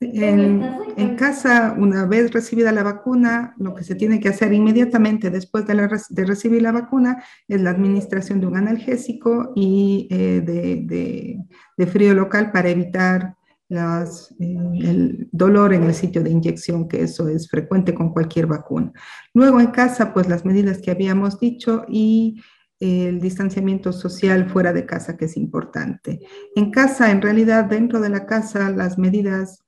En, 0.00 1.16
casa, 1.16 1.74
una 1.78 2.04
vez 2.06 2.32
recibida 2.32 2.72
la 2.72 2.82
vacuna, 2.82 3.54
lo 3.58 3.74
que 3.74 3.84
se 3.84 3.94
tiene 3.94 4.20
que 4.20 4.28
hacer 4.28 4.52
inmediatamente 4.52 5.30
después 5.30 5.66
de, 5.66 6.24
recibir 6.24 6.62
la 6.62 6.72
vacuna 6.72 7.22
es 7.48 7.60
la 7.60 7.70
administración 7.70 8.40
de 8.40 8.46
un 8.46 8.56
analgésico 8.56 9.52
y 9.54 10.08
eh, 10.10 10.42
de, 10.44 11.86
frío 11.86 12.14
local 12.14 12.52
para 12.52 12.68
evitar 12.68 13.34
las, 13.68 14.34
eh, 14.38 14.56
el 14.80 15.28
dolor 15.32 15.72
en 15.72 15.84
el 15.84 15.94
sitio 15.94 16.22
de 16.22 16.30
inyección, 16.30 16.86
que 16.88 17.02
eso 17.02 17.28
es 17.28 17.48
frecuente 17.48 17.94
con 17.94 18.12
cualquier 18.12 18.46
vacuna. 18.46 18.92
Luego 19.34 19.60
en 19.60 19.68
casa, 19.68 20.12
pues 20.12 20.28
las 20.28 20.44
medidas 20.44 20.78
que 20.78 20.90
habíamos 20.90 21.40
dicho 21.40 21.84
y 21.88 22.42
el 22.78 23.20
distanciamiento 23.20 23.92
social 23.92 24.50
fuera 24.50 24.72
de 24.72 24.84
casa, 24.84 25.16
que 25.16 25.24
es 25.24 25.36
importante. 25.36 26.20
En 26.54 26.70
casa, 26.70 27.10
en 27.10 27.22
realidad, 27.22 27.64
dentro 27.64 28.00
de 28.00 28.10
la 28.10 28.26
casa, 28.26 28.70
las 28.70 28.98
medidas 28.98 29.65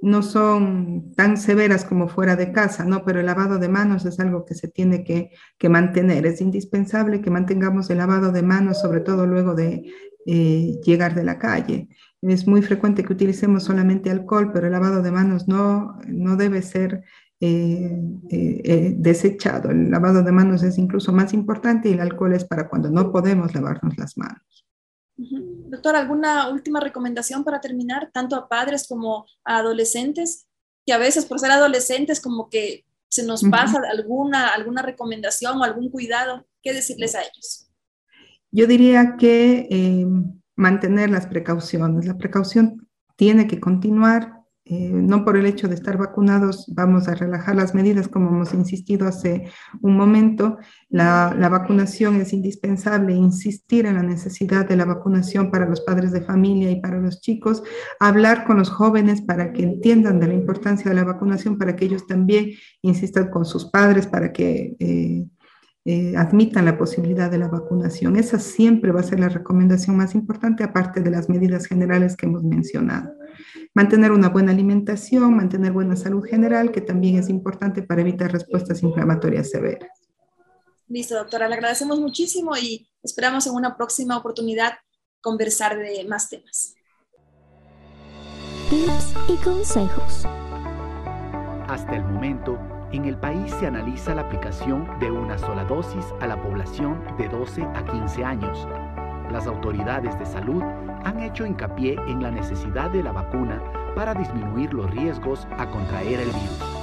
no 0.00 0.22
son 0.22 1.12
tan 1.14 1.36
severas 1.36 1.84
como 1.84 2.08
fuera 2.08 2.36
de 2.36 2.52
casa, 2.52 2.84
¿no? 2.84 3.04
Pero 3.04 3.20
el 3.20 3.26
lavado 3.26 3.58
de 3.58 3.68
manos 3.68 4.04
es 4.04 4.20
algo 4.20 4.44
que 4.44 4.54
se 4.54 4.68
tiene 4.68 5.04
que, 5.04 5.30
mantener. 5.68 6.26
Es 6.26 6.40
indispensable 6.40 7.20
que 7.20 7.30
mantengamos 7.30 7.90
el 7.90 7.98
lavado 7.98 8.32
de 8.32 8.42
manos, 8.42 8.80
sobre 8.80 9.00
todo 9.00 9.26
luego 9.26 9.54
de 9.54 9.92
eh, 10.26 10.80
llegar 10.84 11.14
de 11.14 11.24
la 11.24 11.38
calle. 11.38 11.88
Es 12.22 12.46
muy 12.46 12.62
frecuente 12.62 13.04
que 13.04 13.12
utilicemos 13.12 13.64
solamente 13.64 14.10
alcohol, 14.10 14.50
pero 14.52 14.66
el 14.66 14.72
lavado 14.72 15.02
de 15.02 15.10
manos 15.10 15.48
no, 15.48 15.98
no 16.06 16.36
debe 16.36 16.62
ser 16.62 17.04
eh, 17.40 18.00
eh, 18.30 18.94
desechado. 18.96 19.70
El 19.70 19.90
lavado 19.90 20.22
de 20.22 20.32
manos 20.32 20.62
es 20.62 20.78
incluso 20.78 21.12
más 21.12 21.32
importante 21.32 21.88
y 21.88 21.92
el 21.92 22.00
alcohol 22.00 22.34
es 22.34 22.44
para 22.44 22.68
cuando 22.68 22.90
no 22.90 23.12
podemos 23.12 23.54
lavarnos 23.54 23.96
las 23.96 24.16
manos. 24.18 24.67
Doctor, 25.18 25.96
¿alguna 25.96 26.48
última 26.48 26.78
recomendación 26.78 27.42
para 27.42 27.60
terminar, 27.60 28.10
tanto 28.12 28.36
a 28.36 28.48
padres 28.48 28.86
como 28.88 29.26
a 29.44 29.58
adolescentes? 29.58 30.46
Que 30.86 30.92
a 30.92 30.98
veces 30.98 31.26
por 31.26 31.40
ser 31.40 31.50
adolescentes 31.50 32.20
como 32.20 32.48
que 32.48 32.84
se 33.08 33.24
nos 33.24 33.42
pasa 33.42 33.80
alguna, 33.90 34.48
alguna 34.48 34.82
recomendación 34.82 35.58
o 35.58 35.64
algún 35.64 35.90
cuidado. 35.90 36.46
¿Qué 36.62 36.72
decirles 36.72 37.14
a 37.14 37.22
ellos? 37.22 37.70
Yo 38.50 38.66
diría 38.66 39.16
que 39.18 39.66
eh, 39.70 40.06
mantener 40.54 41.10
las 41.10 41.26
precauciones. 41.26 42.06
La 42.06 42.16
precaución 42.16 42.88
tiene 43.16 43.46
que 43.46 43.60
continuar 43.60 44.37
eh, 44.70 44.90
no 44.92 45.24
por 45.24 45.38
el 45.38 45.46
hecho 45.46 45.66
de 45.66 45.74
estar 45.74 45.96
vacunados 45.96 46.66
vamos 46.74 47.08
a 47.08 47.14
relajar 47.14 47.56
las 47.56 47.74
medidas, 47.74 48.06
como 48.06 48.28
hemos 48.28 48.52
insistido 48.52 49.08
hace 49.08 49.48
un 49.80 49.96
momento. 49.96 50.58
La, 50.90 51.34
vacunación 51.48 52.16
es 52.20 52.34
indispensable, 52.34 53.14
insistir 53.14 53.86
en 53.86 53.94
la 53.94 54.02
necesidad 54.02 54.68
de 54.68 54.76
la 54.76 54.84
vacunación 54.84 55.50
para 55.50 55.66
los 55.66 55.80
padres 55.80 56.12
de 56.12 56.20
familia 56.20 56.70
y 56.70 56.82
para 56.82 57.00
los 57.00 57.22
chicos, 57.22 57.62
hablar 57.98 58.44
con 58.44 58.58
los 58.58 58.68
jóvenes 58.68 59.22
para 59.22 59.54
que 59.54 59.62
entiendan 59.62 60.20
de 60.20 60.28
la 60.28 60.34
importancia 60.34 60.90
de 60.90 60.96
la 60.96 61.04
vacunación, 61.04 61.56
para 61.56 61.74
que 61.74 61.86
ellos 61.86 62.06
también 62.06 62.50
insistan 62.82 63.30
con 63.30 63.46
sus 63.46 63.70
padres, 63.70 64.06
para 64.06 64.32
que... 64.32 64.76
Eh, 64.78 65.24
eh, 65.90 66.18
admitan 66.18 66.66
la 66.66 66.76
posibilidad 66.76 67.30
de 67.30 67.38
la 67.38 67.48
vacunación. 67.48 68.16
Esa 68.16 68.38
siempre 68.38 68.92
va 68.92 69.00
a 69.00 69.04
ser 69.04 69.20
la 69.20 69.30
recomendación 69.30 69.96
más 69.96 70.14
importante, 70.14 70.62
aparte 70.62 71.00
de 71.00 71.10
las 71.10 71.30
medidas 71.30 71.64
generales 71.64 72.14
que 72.14 72.26
hemos 72.26 72.42
mencionado. 72.44 73.14
Mantener 73.72 74.12
una 74.12 74.28
buena 74.28 74.52
alimentación, 74.52 75.34
mantener 75.34 75.72
buena 75.72 75.96
salud 75.96 76.22
general, 76.22 76.72
que 76.72 76.82
también 76.82 77.16
es 77.16 77.30
importante 77.30 77.82
para 77.82 78.02
evitar 78.02 78.30
respuestas 78.30 78.82
inflamatorias 78.82 79.48
severas. 79.48 79.88
Listo, 80.88 81.14
doctora, 81.14 81.48
le 81.48 81.54
agradecemos 81.54 81.98
muchísimo 81.98 82.54
y 82.54 82.86
esperamos 83.02 83.46
en 83.46 83.54
una 83.54 83.74
próxima 83.74 84.18
oportunidad 84.18 84.72
conversar 85.22 85.78
de 85.78 86.04
más 86.06 86.28
temas. 86.28 86.74
Tips 88.68 89.14
y 89.26 89.36
consejos. 89.42 90.26
Hasta 91.66 91.96
el 91.96 92.02
momento, 92.02 92.58
en 92.92 93.04
el 93.04 93.16
país 93.16 93.52
se 93.52 93.66
analiza 93.66 94.14
la 94.14 94.22
aplicación 94.22 94.88
de 94.98 95.10
una 95.10 95.36
sola 95.36 95.64
dosis 95.64 96.04
a 96.20 96.26
la 96.26 96.40
población 96.40 97.02
de 97.18 97.28
12 97.28 97.62
a 97.62 97.84
15 97.84 98.24
años. 98.24 98.66
Las 99.30 99.46
autoridades 99.46 100.18
de 100.18 100.24
salud 100.24 100.62
han 101.04 101.20
hecho 101.20 101.44
hincapié 101.44 101.96
en 102.06 102.22
la 102.22 102.30
necesidad 102.30 102.90
de 102.90 103.02
la 103.02 103.12
vacuna 103.12 103.62
para 103.94 104.14
disminuir 104.14 104.72
los 104.72 104.90
riesgos 104.90 105.46
a 105.58 105.66
contraer 105.66 106.20
el 106.20 106.28
virus. 106.28 106.77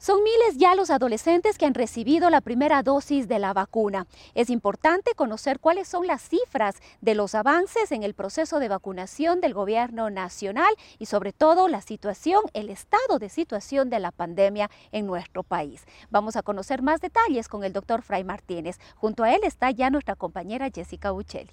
Son 0.00 0.22
miles 0.22 0.56
ya 0.56 0.76
los 0.76 0.90
adolescentes 0.90 1.58
que 1.58 1.66
han 1.66 1.74
recibido 1.74 2.30
la 2.30 2.40
primera 2.40 2.84
dosis 2.84 3.26
de 3.26 3.40
la 3.40 3.52
vacuna. 3.52 4.06
Es 4.36 4.48
importante 4.48 5.14
conocer 5.16 5.58
cuáles 5.58 5.88
son 5.88 6.06
las 6.06 6.22
cifras 6.22 6.76
de 7.00 7.16
los 7.16 7.34
avances 7.34 7.90
en 7.90 8.04
el 8.04 8.14
proceso 8.14 8.60
de 8.60 8.68
vacunación 8.68 9.40
del 9.40 9.54
gobierno 9.54 10.08
nacional 10.08 10.72
y 11.00 11.06
sobre 11.06 11.32
todo 11.32 11.66
la 11.66 11.80
situación, 11.80 12.42
el 12.54 12.70
estado 12.70 13.18
de 13.18 13.28
situación 13.28 13.90
de 13.90 13.98
la 13.98 14.12
pandemia 14.12 14.70
en 14.92 15.04
nuestro 15.04 15.42
país. 15.42 15.84
Vamos 16.10 16.36
a 16.36 16.42
conocer 16.42 16.80
más 16.80 17.00
detalles 17.00 17.48
con 17.48 17.64
el 17.64 17.72
doctor 17.72 18.02
Fray 18.02 18.22
Martínez. 18.22 18.78
Junto 18.94 19.24
a 19.24 19.34
él 19.34 19.40
está 19.42 19.72
ya 19.72 19.90
nuestra 19.90 20.14
compañera 20.14 20.70
Jessica 20.72 21.12
Uccelli. 21.12 21.50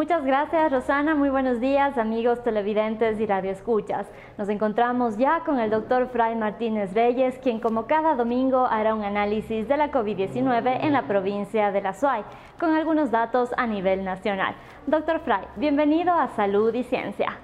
Muchas 0.00 0.24
gracias 0.24 0.72
Rosana, 0.72 1.14
muy 1.14 1.28
buenos 1.28 1.60
días 1.60 1.98
amigos 1.98 2.42
televidentes 2.42 3.20
y 3.20 3.26
radioescuchas. 3.26 4.06
Nos 4.38 4.48
encontramos 4.48 5.18
ya 5.18 5.40
con 5.44 5.60
el 5.60 5.68
doctor 5.68 6.08
Fray 6.10 6.34
Martínez 6.36 6.94
Reyes, 6.94 7.34
quien 7.42 7.60
como 7.60 7.86
cada 7.86 8.14
domingo 8.14 8.64
hará 8.64 8.94
un 8.94 9.04
análisis 9.04 9.68
de 9.68 9.76
la 9.76 9.92
COVID-19 9.92 10.84
en 10.84 10.94
la 10.94 11.06
provincia 11.06 11.70
de 11.70 11.82
La 11.82 11.92
Suay, 11.92 12.22
con 12.58 12.70
algunos 12.70 13.10
datos 13.10 13.50
a 13.58 13.66
nivel 13.66 14.02
nacional. 14.02 14.54
Doctor 14.86 15.20
Fray, 15.20 15.44
bienvenido 15.56 16.14
a 16.14 16.34
Salud 16.34 16.72
y 16.72 16.82
Ciencia. 16.84 17.36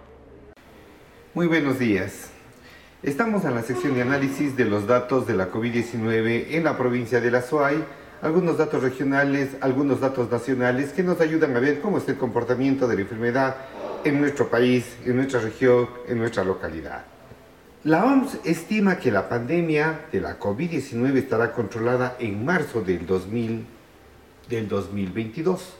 Muy 1.34 1.48
buenos 1.48 1.78
días. 1.78 2.32
Estamos 3.02 3.44
en 3.44 3.54
la 3.54 3.60
sección 3.64 3.94
de 3.94 4.00
análisis 4.00 4.56
de 4.56 4.64
los 4.64 4.86
datos 4.86 5.26
de 5.26 5.34
la 5.34 5.50
COVID-19 5.50 6.54
en 6.54 6.64
la 6.64 6.78
provincia 6.78 7.20
de 7.20 7.30
La 7.30 7.42
Suay 7.42 7.84
algunos 8.23 8.58
datos 8.58 8.82
regionales, 8.82 9.50
algunos 9.61 10.00
datos 10.00 10.30
nacionales 10.30 10.92
que 10.92 11.02
nos 11.02 11.20
ayudan 11.20 11.56
a 11.56 11.61
ver 11.61 11.80
cómo 11.80 11.99
es 11.99 12.08
el 12.08 12.16
comportamiento 12.16 12.88
de 12.88 12.96
la 12.96 13.00
enfermedad 13.02 13.56
en 14.04 14.20
nuestro 14.20 14.49
país, 14.49 14.96
en 15.04 15.16
nuestra 15.16 15.40
región, 15.40 15.88
en 16.08 16.18
nuestra 16.18 16.44
localidad. 16.44 17.04
La 17.85 18.04
OMS 18.04 18.40
estima 18.44 18.99
que 18.99 19.12
la 19.12 19.28
pandemia 19.28 20.06
de 20.11 20.20
la 20.20 20.40
COVID-19 20.40 21.16
estará 21.16 21.52
controlada 21.52 22.16
en 22.18 22.44
marzo 22.44 22.82
del, 22.82 23.06
2000, 23.06 23.64
del 24.49 24.68
2022. 24.68 25.75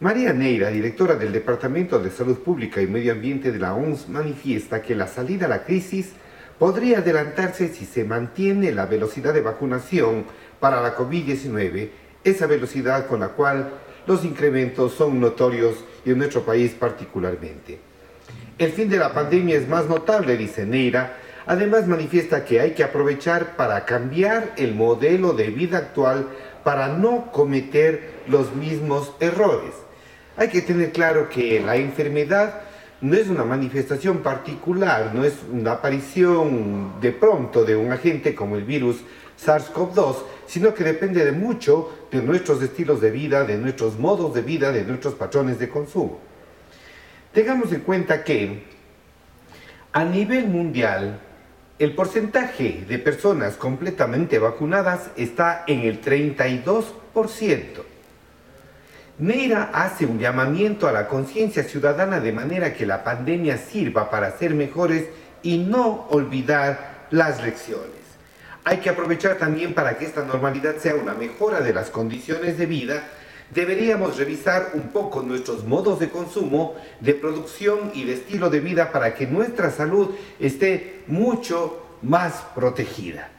María 0.00 0.32
Neira, 0.32 0.68
directora 0.68 1.16
del 1.16 1.32
Departamento 1.32 1.98
de 1.98 2.10
Salud 2.10 2.38
Pública 2.38 2.80
y 2.80 2.86
Medio 2.86 3.12
Ambiente 3.12 3.50
de 3.50 3.58
la 3.58 3.74
OMS, 3.74 4.08
manifiesta 4.08 4.82
que 4.82 4.94
la 4.94 5.08
salida 5.08 5.46
a 5.46 5.48
la 5.48 5.64
crisis 5.64 6.12
podría 6.58 6.98
adelantarse 6.98 7.68
si 7.68 7.86
se 7.86 8.04
mantiene 8.04 8.70
la 8.70 8.86
velocidad 8.86 9.34
de 9.34 9.40
vacunación 9.40 10.26
para 10.60 10.80
la 10.80 10.96
COVID-19, 10.96 11.90
esa 12.22 12.46
velocidad 12.46 13.06
con 13.06 13.20
la 13.20 13.28
cual 13.28 13.72
los 14.06 14.24
incrementos 14.24 14.92
son 14.92 15.20
notorios 15.20 15.76
y 16.04 16.10
en 16.10 16.18
nuestro 16.18 16.42
país 16.42 16.72
particularmente. 16.72 17.80
El 18.58 18.72
fin 18.72 18.88
de 18.90 18.98
la 18.98 19.12
pandemia 19.12 19.56
es 19.56 19.66
más 19.66 19.86
notable, 19.86 20.36
dice 20.36 20.66
Neira, 20.66 21.16
además 21.46 21.86
manifiesta 21.86 22.44
que 22.44 22.60
hay 22.60 22.72
que 22.72 22.84
aprovechar 22.84 23.56
para 23.56 23.84
cambiar 23.84 24.52
el 24.56 24.74
modelo 24.74 25.32
de 25.32 25.48
vida 25.48 25.78
actual 25.78 26.28
para 26.62 26.88
no 26.88 27.32
cometer 27.32 28.20
los 28.28 28.54
mismos 28.54 29.14
errores. 29.18 29.72
Hay 30.36 30.48
que 30.48 30.62
tener 30.62 30.92
claro 30.92 31.28
que 31.28 31.60
la 31.60 31.76
enfermedad 31.76 32.62
no 33.00 33.16
es 33.16 33.28
una 33.28 33.44
manifestación 33.44 34.18
particular, 34.18 35.12
no 35.14 35.24
es 35.24 35.34
una 35.50 35.72
aparición 35.72 37.00
de 37.00 37.12
pronto 37.12 37.64
de 37.64 37.76
un 37.76 37.92
agente 37.92 38.34
como 38.34 38.56
el 38.56 38.64
virus 38.64 38.96
SARS-CoV-2, 39.42 40.16
sino 40.50 40.74
que 40.74 40.82
depende 40.82 41.24
de 41.24 41.30
mucho 41.30 42.08
de 42.10 42.20
nuestros 42.20 42.60
estilos 42.60 43.00
de 43.00 43.12
vida, 43.12 43.44
de 43.44 43.56
nuestros 43.56 43.96
modos 43.96 44.34
de 44.34 44.42
vida, 44.42 44.72
de 44.72 44.82
nuestros 44.82 45.14
patrones 45.14 45.60
de 45.60 45.68
consumo. 45.68 46.18
Tengamos 47.32 47.72
en 47.72 47.82
cuenta 47.82 48.24
que 48.24 48.64
a 49.92 50.04
nivel 50.04 50.48
mundial 50.48 51.20
el 51.78 51.94
porcentaje 51.94 52.84
de 52.88 52.98
personas 52.98 53.54
completamente 53.54 54.40
vacunadas 54.40 55.10
está 55.16 55.62
en 55.68 55.82
el 55.82 56.02
32%. 56.02 56.84
Neira 59.20 59.70
hace 59.72 60.04
un 60.04 60.18
llamamiento 60.18 60.88
a 60.88 60.92
la 60.92 61.06
conciencia 61.06 61.62
ciudadana 61.62 62.18
de 62.18 62.32
manera 62.32 62.74
que 62.74 62.86
la 62.86 63.04
pandemia 63.04 63.56
sirva 63.56 64.10
para 64.10 64.36
ser 64.36 64.54
mejores 64.54 65.04
y 65.44 65.58
no 65.58 66.08
olvidar 66.10 67.06
las 67.12 67.40
lecciones. 67.40 67.99
Hay 68.64 68.78
que 68.78 68.90
aprovechar 68.90 69.36
también 69.38 69.74
para 69.74 69.96
que 69.96 70.04
esta 70.04 70.24
normalidad 70.24 70.76
sea 70.76 70.94
una 70.94 71.14
mejora 71.14 71.60
de 71.60 71.72
las 71.72 71.90
condiciones 71.90 72.58
de 72.58 72.66
vida. 72.66 73.08
Deberíamos 73.54 74.18
revisar 74.18 74.72
un 74.74 74.88
poco 74.88 75.22
nuestros 75.22 75.64
modos 75.64 75.98
de 75.98 76.10
consumo, 76.10 76.74
de 77.00 77.14
producción 77.14 77.90
y 77.94 78.04
de 78.04 78.14
estilo 78.14 78.50
de 78.50 78.60
vida 78.60 78.92
para 78.92 79.14
que 79.14 79.26
nuestra 79.26 79.70
salud 79.70 80.10
esté 80.38 81.02
mucho 81.06 81.96
más 82.02 82.44
protegida. 82.54 83.30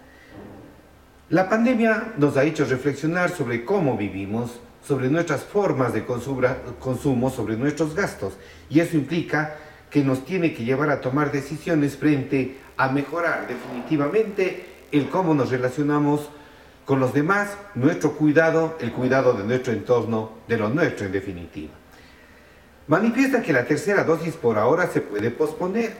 La 1.29 1.47
pandemia 1.47 2.13
nos 2.17 2.35
ha 2.35 2.43
hecho 2.43 2.65
reflexionar 2.65 3.29
sobre 3.29 3.63
cómo 3.63 3.95
vivimos, 3.95 4.59
sobre 4.85 5.07
nuestras 5.07 5.43
formas 5.43 5.93
de 5.93 6.03
consumo, 6.03 7.29
sobre 7.29 7.55
nuestros 7.55 7.95
gastos. 7.95 8.33
Y 8.69 8.79
eso 8.81 8.97
implica 8.97 9.55
que 9.89 10.03
nos 10.03 10.25
tiene 10.25 10.53
que 10.53 10.65
llevar 10.65 10.89
a 10.89 10.99
tomar 10.99 11.31
decisiones 11.31 11.95
frente 11.95 12.57
a 12.75 12.89
mejorar 12.89 13.47
definitivamente 13.47 14.70
el 14.91 15.10
cómo 15.10 15.33
nos 15.33 15.50
relacionamos 15.51 16.29
con 16.86 17.00
los 17.00 17.13
demás, 17.13 17.57
nuestro 17.75 18.13
cuidado, 18.13 18.77
el 18.79 18.91
cuidado 18.91 19.33
de 19.33 19.43
nuestro 19.43 19.71
entorno, 19.71 20.31
de 20.48 20.57
lo 20.57 20.69
nuestro 20.69 21.05
en 21.05 21.12
definitiva. 21.12 21.71
Manifiesta 22.88 23.41
que 23.41 23.53
la 23.53 23.65
tercera 23.65 24.03
dosis 24.03 24.36
por 24.36 24.57
ahora 24.57 24.88
se 24.88 25.01
puede 25.01 25.31
posponer. 25.31 25.93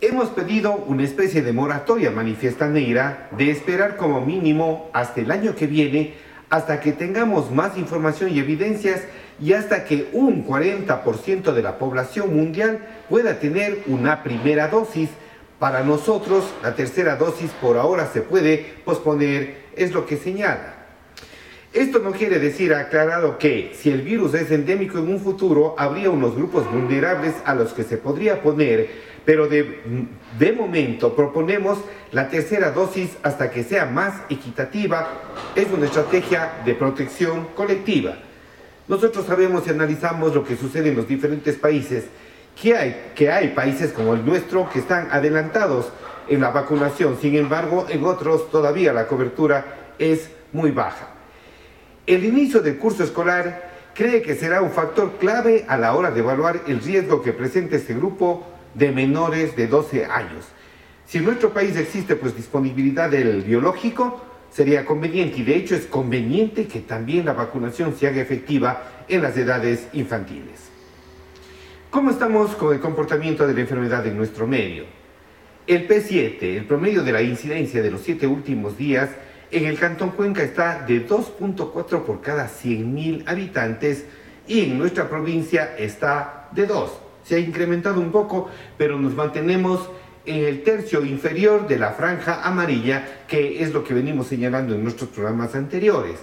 Hemos 0.00 0.28
pedido 0.28 0.72
una 0.72 1.02
especie 1.02 1.42
de 1.42 1.52
moratoria, 1.52 2.10
manifiesta 2.10 2.68
Neira, 2.68 3.28
de 3.36 3.50
esperar 3.50 3.96
como 3.96 4.20
mínimo 4.20 4.88
hasta 4.92 5.20
el 5.20 5.30
año 5.30 5.56
que 5.56 5.66
viene, 5.66 6.14
hasta 6.48 6.80
que 6.80 6.92
tengamos 6.92 7.50
más 7.50 7.76
información 7.76 8.30
y 8.30 8.38
evidencias 8.38 9.02
y 9.40 9.52
hasta 9.52 9.84
que 9.84 10.08
un 10.12 10.46
40% 10.46 11.52
de 11.52 11.62
la 11.62 11.78
población 11.78 12.34
mundial 12.34 12.86
pueda 13.08 13.38
tener 13.38 13.82
una 13.86 14.22
primera 14.22 14.68
dosis 14.68 15.10
para 15.58 15.82
nosotros, 15.82 16.44
la 16.62 16.74
tercera 16.74 17.16
dosis 17.16 17.50
por 17.60 17.76
ahora 17.76 18.06
se 18.12 18.22
puede 18.22 18.74
posponer, 18.84 19.68
es 19.76 19.92
lo 19.92 20.06
que 20.06 20.16
señala. 20.16 20.74
Esto 21.72 21.98
no 21.98 22.12
quiere 22.12 22.38
decir, 22.38 22.72
aclarado, 22.72 23.38
que 23.38 23.72
si 23.74 23.90
el 23.90 24.02
virus 24.02 24.34
es 24.34 24.50
endémico 24.50 24.98
en 24.98 25.08
un 25.08 25.20
futuro, 25.20 25.74
habría 25.76 26.10
unos 26.10 26.34
grupos 26.34 26.70
vulnerables 26.70 27.34
a 27.44 27.54
los 27.54 27.72
que 27.72 27.82
se 27.82 27.98
podría 27.98 28.40
poner, 28.40 28.88
pero 29.24 29.48
de, 29.48 29.80
de 30.38 30.52
momento 30.52 31.14
proponemos 31.14 31.78
la 32.12 32.30
tercera 32.30 32.70
dosis 32.70 33.10
hasta 33.22 33.50
que 33.50 33.64
sea 33.64 33.84
más 33.84 34.14
equitativa. 34.30 35.08
Es 35.54 35.66
una 35.70 35.86
estrategia 35.86 36.62
de 36.64 36.74
protección 36.74 37.48
colectiva. 37.54 38.16
Nosotros 38.86 39.26
sabemos 39.26 39.66
y 39.66 39.70
analizamos 39.70 40.34
lo 40.34 40.44
que 40.44 40.56
sucede 40.56 40.88
en 40.88 40.96
los 40.96 41.06
diferentes 41.06 41.56
países 41.56 42.04
que 42.60 42.76
hay, 42.76 43.12
que 43.14 43.30
hay 43.30 43.48
países 43.48 43.92
como 43.92 44.14
el 44.14 44.24
nuestro 44.24 44.68
que 44.70 44.80
están 44.80 45.08
adelantados 45.10 45.92
en 46.28 46.40
la 46.40 46.50
vacunación, 46.50 47.16
sin 47.20 47.36
embargo, 47.36 47.86
en 47.88 48.04
otros 48.04 48.50
todavía 48.50 48.92
la 48.92 49.06
cobertura 49.06 49.94
es 49.98 50.30
muy 50.52 50.70
baja. 50.70 51.08
El 52.06 52.24
inicio 52.24 52.60
del 52.60 52.78
curso 52.78 53.04
escolar 53.04 53.70
cree 53.94 54.22
que 54.22 54.34
será 54.34 54.60
un 54.62 54.70
factor 54.70 55.12
clave 55.18 55.64
a 55.68 55.76
la 55.76 55.94
hora 55.94 56.10
de 56.10 56.20
evaluar 56.20 56.60
el 56.66 56.80
riesgo 56.80 57.22
que 57.22 57.32
presenta 57.32 57.76
este 57.76 57.94
grupo 57.94 58.46
de 58.74 58.92
menores 58.92 59.56
de 59.56 59.66
12 59.66 60.06
años. 60.06 60.46
Si 61.06 61.18
en 61.18 61.24
nuestro 61.24 61.50
país 61.50 61.76
existe 61.76 62.16
pues 62.16 62.36
disponibilidad 62.36 63.10
del 63.10 63.42
biológico, 63.42 64.22
sería 64.50 64.84
conveniente 64.84 65.38
y 65.38 65.44
de 65.44 65.56
hecho 65.56 65.74
es 65.74 65.86
conveniente 65.86 66.66
que 66.66 66.80
también 66.80 67.24
la 67.24 67.32
vacunación 67.32 67.94
se 67.96 68.06
haga 68.06 68.20
efectiva 68.20 69.04
en 69.08 69.22
las 69.22 69.36
edades 69.36 69.88
infantiles. 69.92 70.77
¿Cómo 71.90 72.10
estamos 72.10 72.54
con 72.54 72.74
el 72.74 72.80
comportamiento 72.80 73.46
de 73.46 73.54
la 73.54 73.60
enfermedad 73.60 74.06
en 74.06 74.14
nuestro 74.14 74.46
medio? 74.46 74.84
El 75.66 75.88
P7, 75.88 76.42
el 76.42 76.66
promedio 76.66 77.02
de 77.02 77.12
la 77.12 77.22
incidencia 77.22 77.80
de 77.80 77.90
los 77.90 78.02
siete 78.02 78.26
últimos 78.26 78.76
días, 78.76 79.08
en 79.50 79.64
el 79.64 79.78
Cantón 79.78 80.10
Cuenca 80.10 80.42
está 80.42 80.84
de 80.84 81.08
2.4 81.08 82.02
por 82.04 82.20
cada 82.20 82.46
100.000 82.46 83.22
habitantes 83.26 84.04
y 84.46 84.64
en 84.64 84.76
nuestra 84.76 85.08
provincia 85.08 85.76
está 85.78 86.50
de 86.52 86.66
2. 86.66 86.90
Se 87.24 87.36
ha 87.36 87.38
incrementado 87.38 88.02
un 88.02 88.12
poco, 88.12 88.50
pero 88.76 88.98
nos 88.98 89.14
mantenemos 89.14 89.88
en 90.26 90.44
el 90.44 90.62
tercio 90.62 91.02
inferior 91.06 91.66
de 91.66 91.78
la 91.78 91.92
franja 91.92 92.42
amarilla, 92.46 93.24
que 93.26 93.62
es 93.62 93.72
lo 93.72 93.82
que 93.82 93.94
venimos 93.94 94.26
señalando 94.26 94.74
en 94.74 94.82
nuestros 94.82 95.08
programas 95.08 95.54
anteriores. 95.54 96.18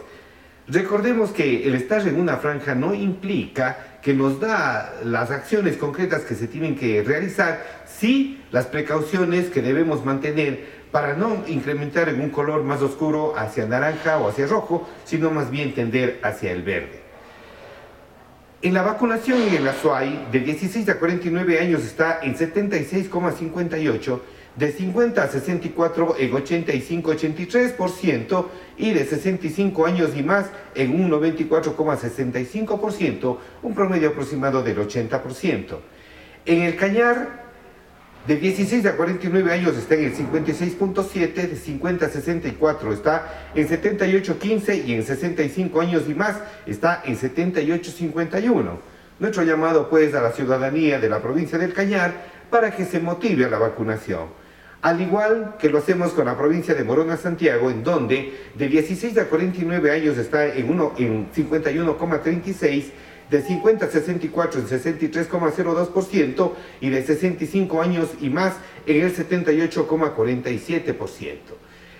Recordemos 0.68 1.32
que 1.32 1.68
el 1.68 1.76
estar 1.76 2.08
en 2.08 2.20
una 2.20 2.38
franja 2.38 2.74
no 2.74 2.94
implica 2.94 3.95
que 4.06 4.14
nos 4.14 4.40
da 4.40 4.94
las 5.04 5.32
acciones 5.32 5.78
concretas 5.78 6.22
que 6.22 6.36
se 6.36 6.48
tienen 6.48 6.76
que 6.76 7.02
realizar, 7.02 7.66
sí 7.88 8.40
las 8.52 8.68
precauciones 8.68 9.48
que 9.48 9.64
debemos 9.64 10.06
mantener 10.06 10.64
para 10.92 11.16
no 11.16 11.44
incrementar 11.48 12.10
en 12.10 12.22
un 12.22 12.30
color 12.30 12.62
más 12.62 12.84
oscuro 12.84 13.34
hacia 13.36 13.66
naranja 13.66 14.20
o 14.20 14.30
hacia 14.30 14.46
rojo, 14.46 14.88
sino 15.06 15.32
más 15.32 15.50
bien 15.50 15.74
tender 15.74 16.20
hacia 16.22 16.52
el 16.52 16.62
verde. 16.62 17.02
En 18.62 18.76
la 18.76 18.84
vacunación 18.84 19.42
en 19.42 19.66
la 19.66 19.74
SUAI, 19.74 20.28
de 20.32 20.40
16 20.40 20.88
a 20.88 21.00
49 21.00 21.60
años 21.60 21.84
está 21.84 22.20
en 22.22 22.38
76,58 22.38 24.20
de 24.56 24.72
50 24.72 25.22
a 25.22 25.28
64 25.28 26.16
en 26.18 26.32
85-83% 26.32 28.46
y 28.78 28.92
de 28.92 29.04
65 29.06 29.86
años 29.86 30.12
y 30.16 30.24
más 30.24 30.46
en 30.76 30.96
un 30.96 31.12
94,65%, 31.12 33.38
un 33.64 33.76
promedio 33.76 34.08
aproximado 34.10 34.64
del 34.64 34.78
80%. 34.78 35.80
En 36.46 36.62
el 36.62 36.78
Cañar, 36.78 37.44
de 38.28 38.36
16 38.38 38.86
a 38.88 38.96
49 38.96 39.52
años 39.52 39.76
está 39.78 39.96
en 39.96 40.06
el 40.06 40.16
56.7, 40.16 41.34
de 41.34 41.56
50 41.56 42.06
a 42.06 42.10
64 42.10 42.94
está 42.94 43.50
en 43.54 43.68
78.15 43.68 44.86
y 44.86 44.94
en 44.94 45.04
65 45.04 45.82
años 45.82 46.04
y 46.08 46.14
más 46.16 46.38
está 46.66 47.04
en 47.06 47.18
78.51. 47.18 48.80
Nuestro 49.20 49.44
llamado 49.44 49.90
pues 49.90 50.16
a 50.16 50.22
la 50.22 50.32
ciudadanía 50.32 51.00
de 51.00 51.10
la 51.10 51.22
provincia 51.22 51.60
del 51.60 51.74
Cañar 51.74 52.14
para 52.50 52.72
que 52.72 52.86
se 52.86 53.00
motive 53.00 53.46
a 53.46 53.50
la 53.50 53.60
vacunación 53.60 54.45
al 54.86 55.02
igual 55.02 55.56
que 55.58 55.68
lo 55.68 55.80
hacemos 55.80 56.12
con 56.12 56.28
la 56.28 56.38
provincia 56.38 56.76
de 56.76 56.84
Morona, 56.84 57.18
Santiago, 57.18 57.72
en 57.72 57.84
donde 57.84 58.34
de 58.54 58.68
16 58.68 59.18
a 59.18 59.28
49 59.28 59.90
años 59.90 60.16
está 60.20 60.46
en, 60.46 60.68
en 61.00 61.32
51,36, 61.32 62.84
de 63.32 63.42
50 63.42 63.84
a 63.84 63.90
64 63.90 64.60
en 64.60 64.68
63,02% 64.68 66.52
y 66.82 66.92
de 66.92 67.02
65 67.02 67.82
años 67.82 68.10
y 68.22 68.30
más 68.30 68.58
en 68.86 69.02
el 69.02 69.12
78,47%. 69.16 71.38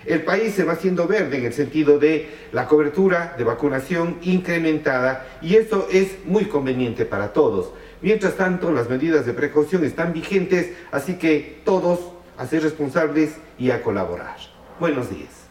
El 0.04 0.22
país 0.22 0.54
se 0.54 0.62
va 0.62 0.74
haciendo 0.74 1.08
verde 1.08 1.38
en 1.38 1.46
el 1.46 1.54
sentido 1.54 1.98
de 1.98 2.28
la 2.52 2.68
cobertura 2.68 3.34
de 3.36 3.42
vacunación 3.42 4.18
incrementada 4.22 5.26
y 5.42 5.56
eso 5.56 5.88
es 5.90 6.24
muy 6.24 6.44
conveniente 6.44 7.04
para 7.04 7.32
todos. 7.32 7.72
Mientras 8.00 8.36
tanto, 8.36 8.70
las 8.70 8.88
medidas 8.88 9.26
de 9.26 9.32
precaución 9.32 9.84
están 9.84 10.12
vigentes, 10.12 10.70
así 10.92 11.14
que 11.14 11.62
todos 11.64 12.12
a 12.38 12.46
ser 12.46 12.62
responsables 12.62 13.36
y 13.58 13.70
a 13.70 13.82
colaborar. 13.82 14.36
Buenos 14.78 15.10
días. 15.10 15.48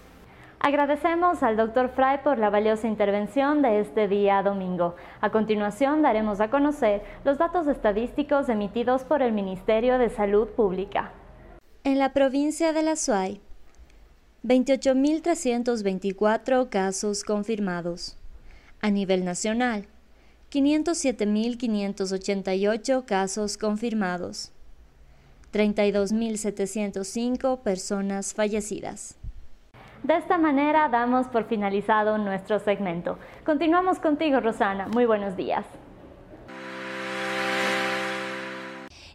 Agradecemos 0.60 1.44
al 1.44 1.58
doctor 1.58 1.92
Fry 1.96 2.24
por 2.24 2.40
la 2.40 2.50
valiosa 2.50 2.88
intervención 2.88 3.62
de 3.62 3.82
este 3.82 4.08
día 4.08 4.42
domingo. 4.42 4.96
A 5.22 5.30
continuación 5.30 6.02
daremos 6.02 6.42
a 6.42 6.50
conocer 6.50 7.04
los 7.24 7.38
datos 7.38 7.68
estadísticos 7.68 8.50
emitidos 8.50 9.04
por 9.04 9.22
el 9.22 9.32
Ministerio 9.32 10.00
de 10.00 10.10
Salud 10.10 10.48
Pública. 10.48 11.12
En 11.84 12.00
la 12.00 12.14
provincia 12.14 12.74
de 12.74 12.82
La 12.82 12.96
Suay, 12.96 13.42
28.324 14.44 16.68
casos 16.70 17.24
confirmados. 17.24 18.18
A 18.82 18.90
nivel 18.90 19.24
nacional, 19.24 19.86
507.588 20.52 23.06
casos 23.06 23.58
confirmados. 23.58 24.52
32.705 25.56 27.62
personas 27.62 28.34
fallecidas. 28.34 29.18
De 30.04 30.18
esta 30.18 30.38
manera 30.38 30.90
damos 30.90 31.28
por 31.28 31.46
finalizado 31.46 32.18
nuestro 32.18 32.60
segmento. 32.60 33.18
Continuamos 33.46 34.00
contigo, 34.00 34.42
Rosana. 34.42 34.90
Muy 34.90 35.06
buenos 35.06 35.38
días. 35.38 35.66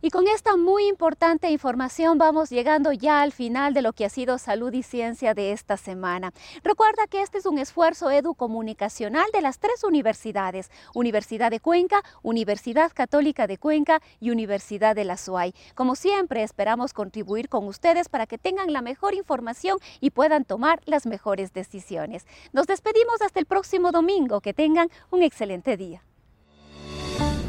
Y 0.02 0.10
con 0.10 0.26
esta 0.28 0.56
muy 0.56 0.86
importante 0.86 1.50
información 1.50 2.16
vamos 2.16 2.48
llegando 2.48 2.92
ya 2.92 3.20
al 3.20 3.32
final 3.32 3.74
de 3.74 3.82
lo 3.82 3.92
que 3.92 4.06
ha 4.06 4.08
sido 4.08 4.38
salud 4.38 4.72
y 4.72 4.82
ciencia 4.82 5.34
de 5.34 5.52
esta 5.52 5.76
semana. 5.76 6.32
Recuerda 6.64 7.06
que 7.06 7.20
este 7.20 7.36
es 7.36 7.46
un 7.46 7.58
esfuerzo 7.58 8.10
educomunicacional 8.10 9.26
de 9.32 9.42
las 9.42 9.58
tres 9.58 9.84
universidades, 9.84 10.70
Universidad 10.94 11.50
de 11.50 11.60
Cuenca, 11.60 12.02
Universidad 12.22 12.92
Católica 12.94 13.46
de 13.46 13.58
Cuenca 13.58 14.00
y 14.20 14.30
Universidad 14.30 14.96
de 14.96 15.04
la 15.04 15.18
SUAY. 15.18 15.54
Como 15.74 15.94
siempre, 15.96 16.42
esperamos 16.42 16.94
contribuir 16.94 17.50
con 17.50 17.66
ustedes 17.66 18.08
para 18.08 18.26
que 18.26 18.38
tengan 18.38 18.72
la 18.72 18.80
mejor 18.80 19.14
información 19.14 19.78
y 20.00 20.10
puedan 20.10 20.44
tomar 20.44 20.80
las 20.86 21.04
mejores 21.04 21.52
decisiones. 21.52 22.26
Nos 22.52 22.66
despedimos 22.66 23.20
hasta 23.20 23.38
el 23.38 23.46
próximo 23.46 23.92
domingo. 23.92 24.40
Que 24.40 24.54
tengan 24.54 24.88
un 25.10 25.22
excelente 25.22 25.76
día. 25.76 26.02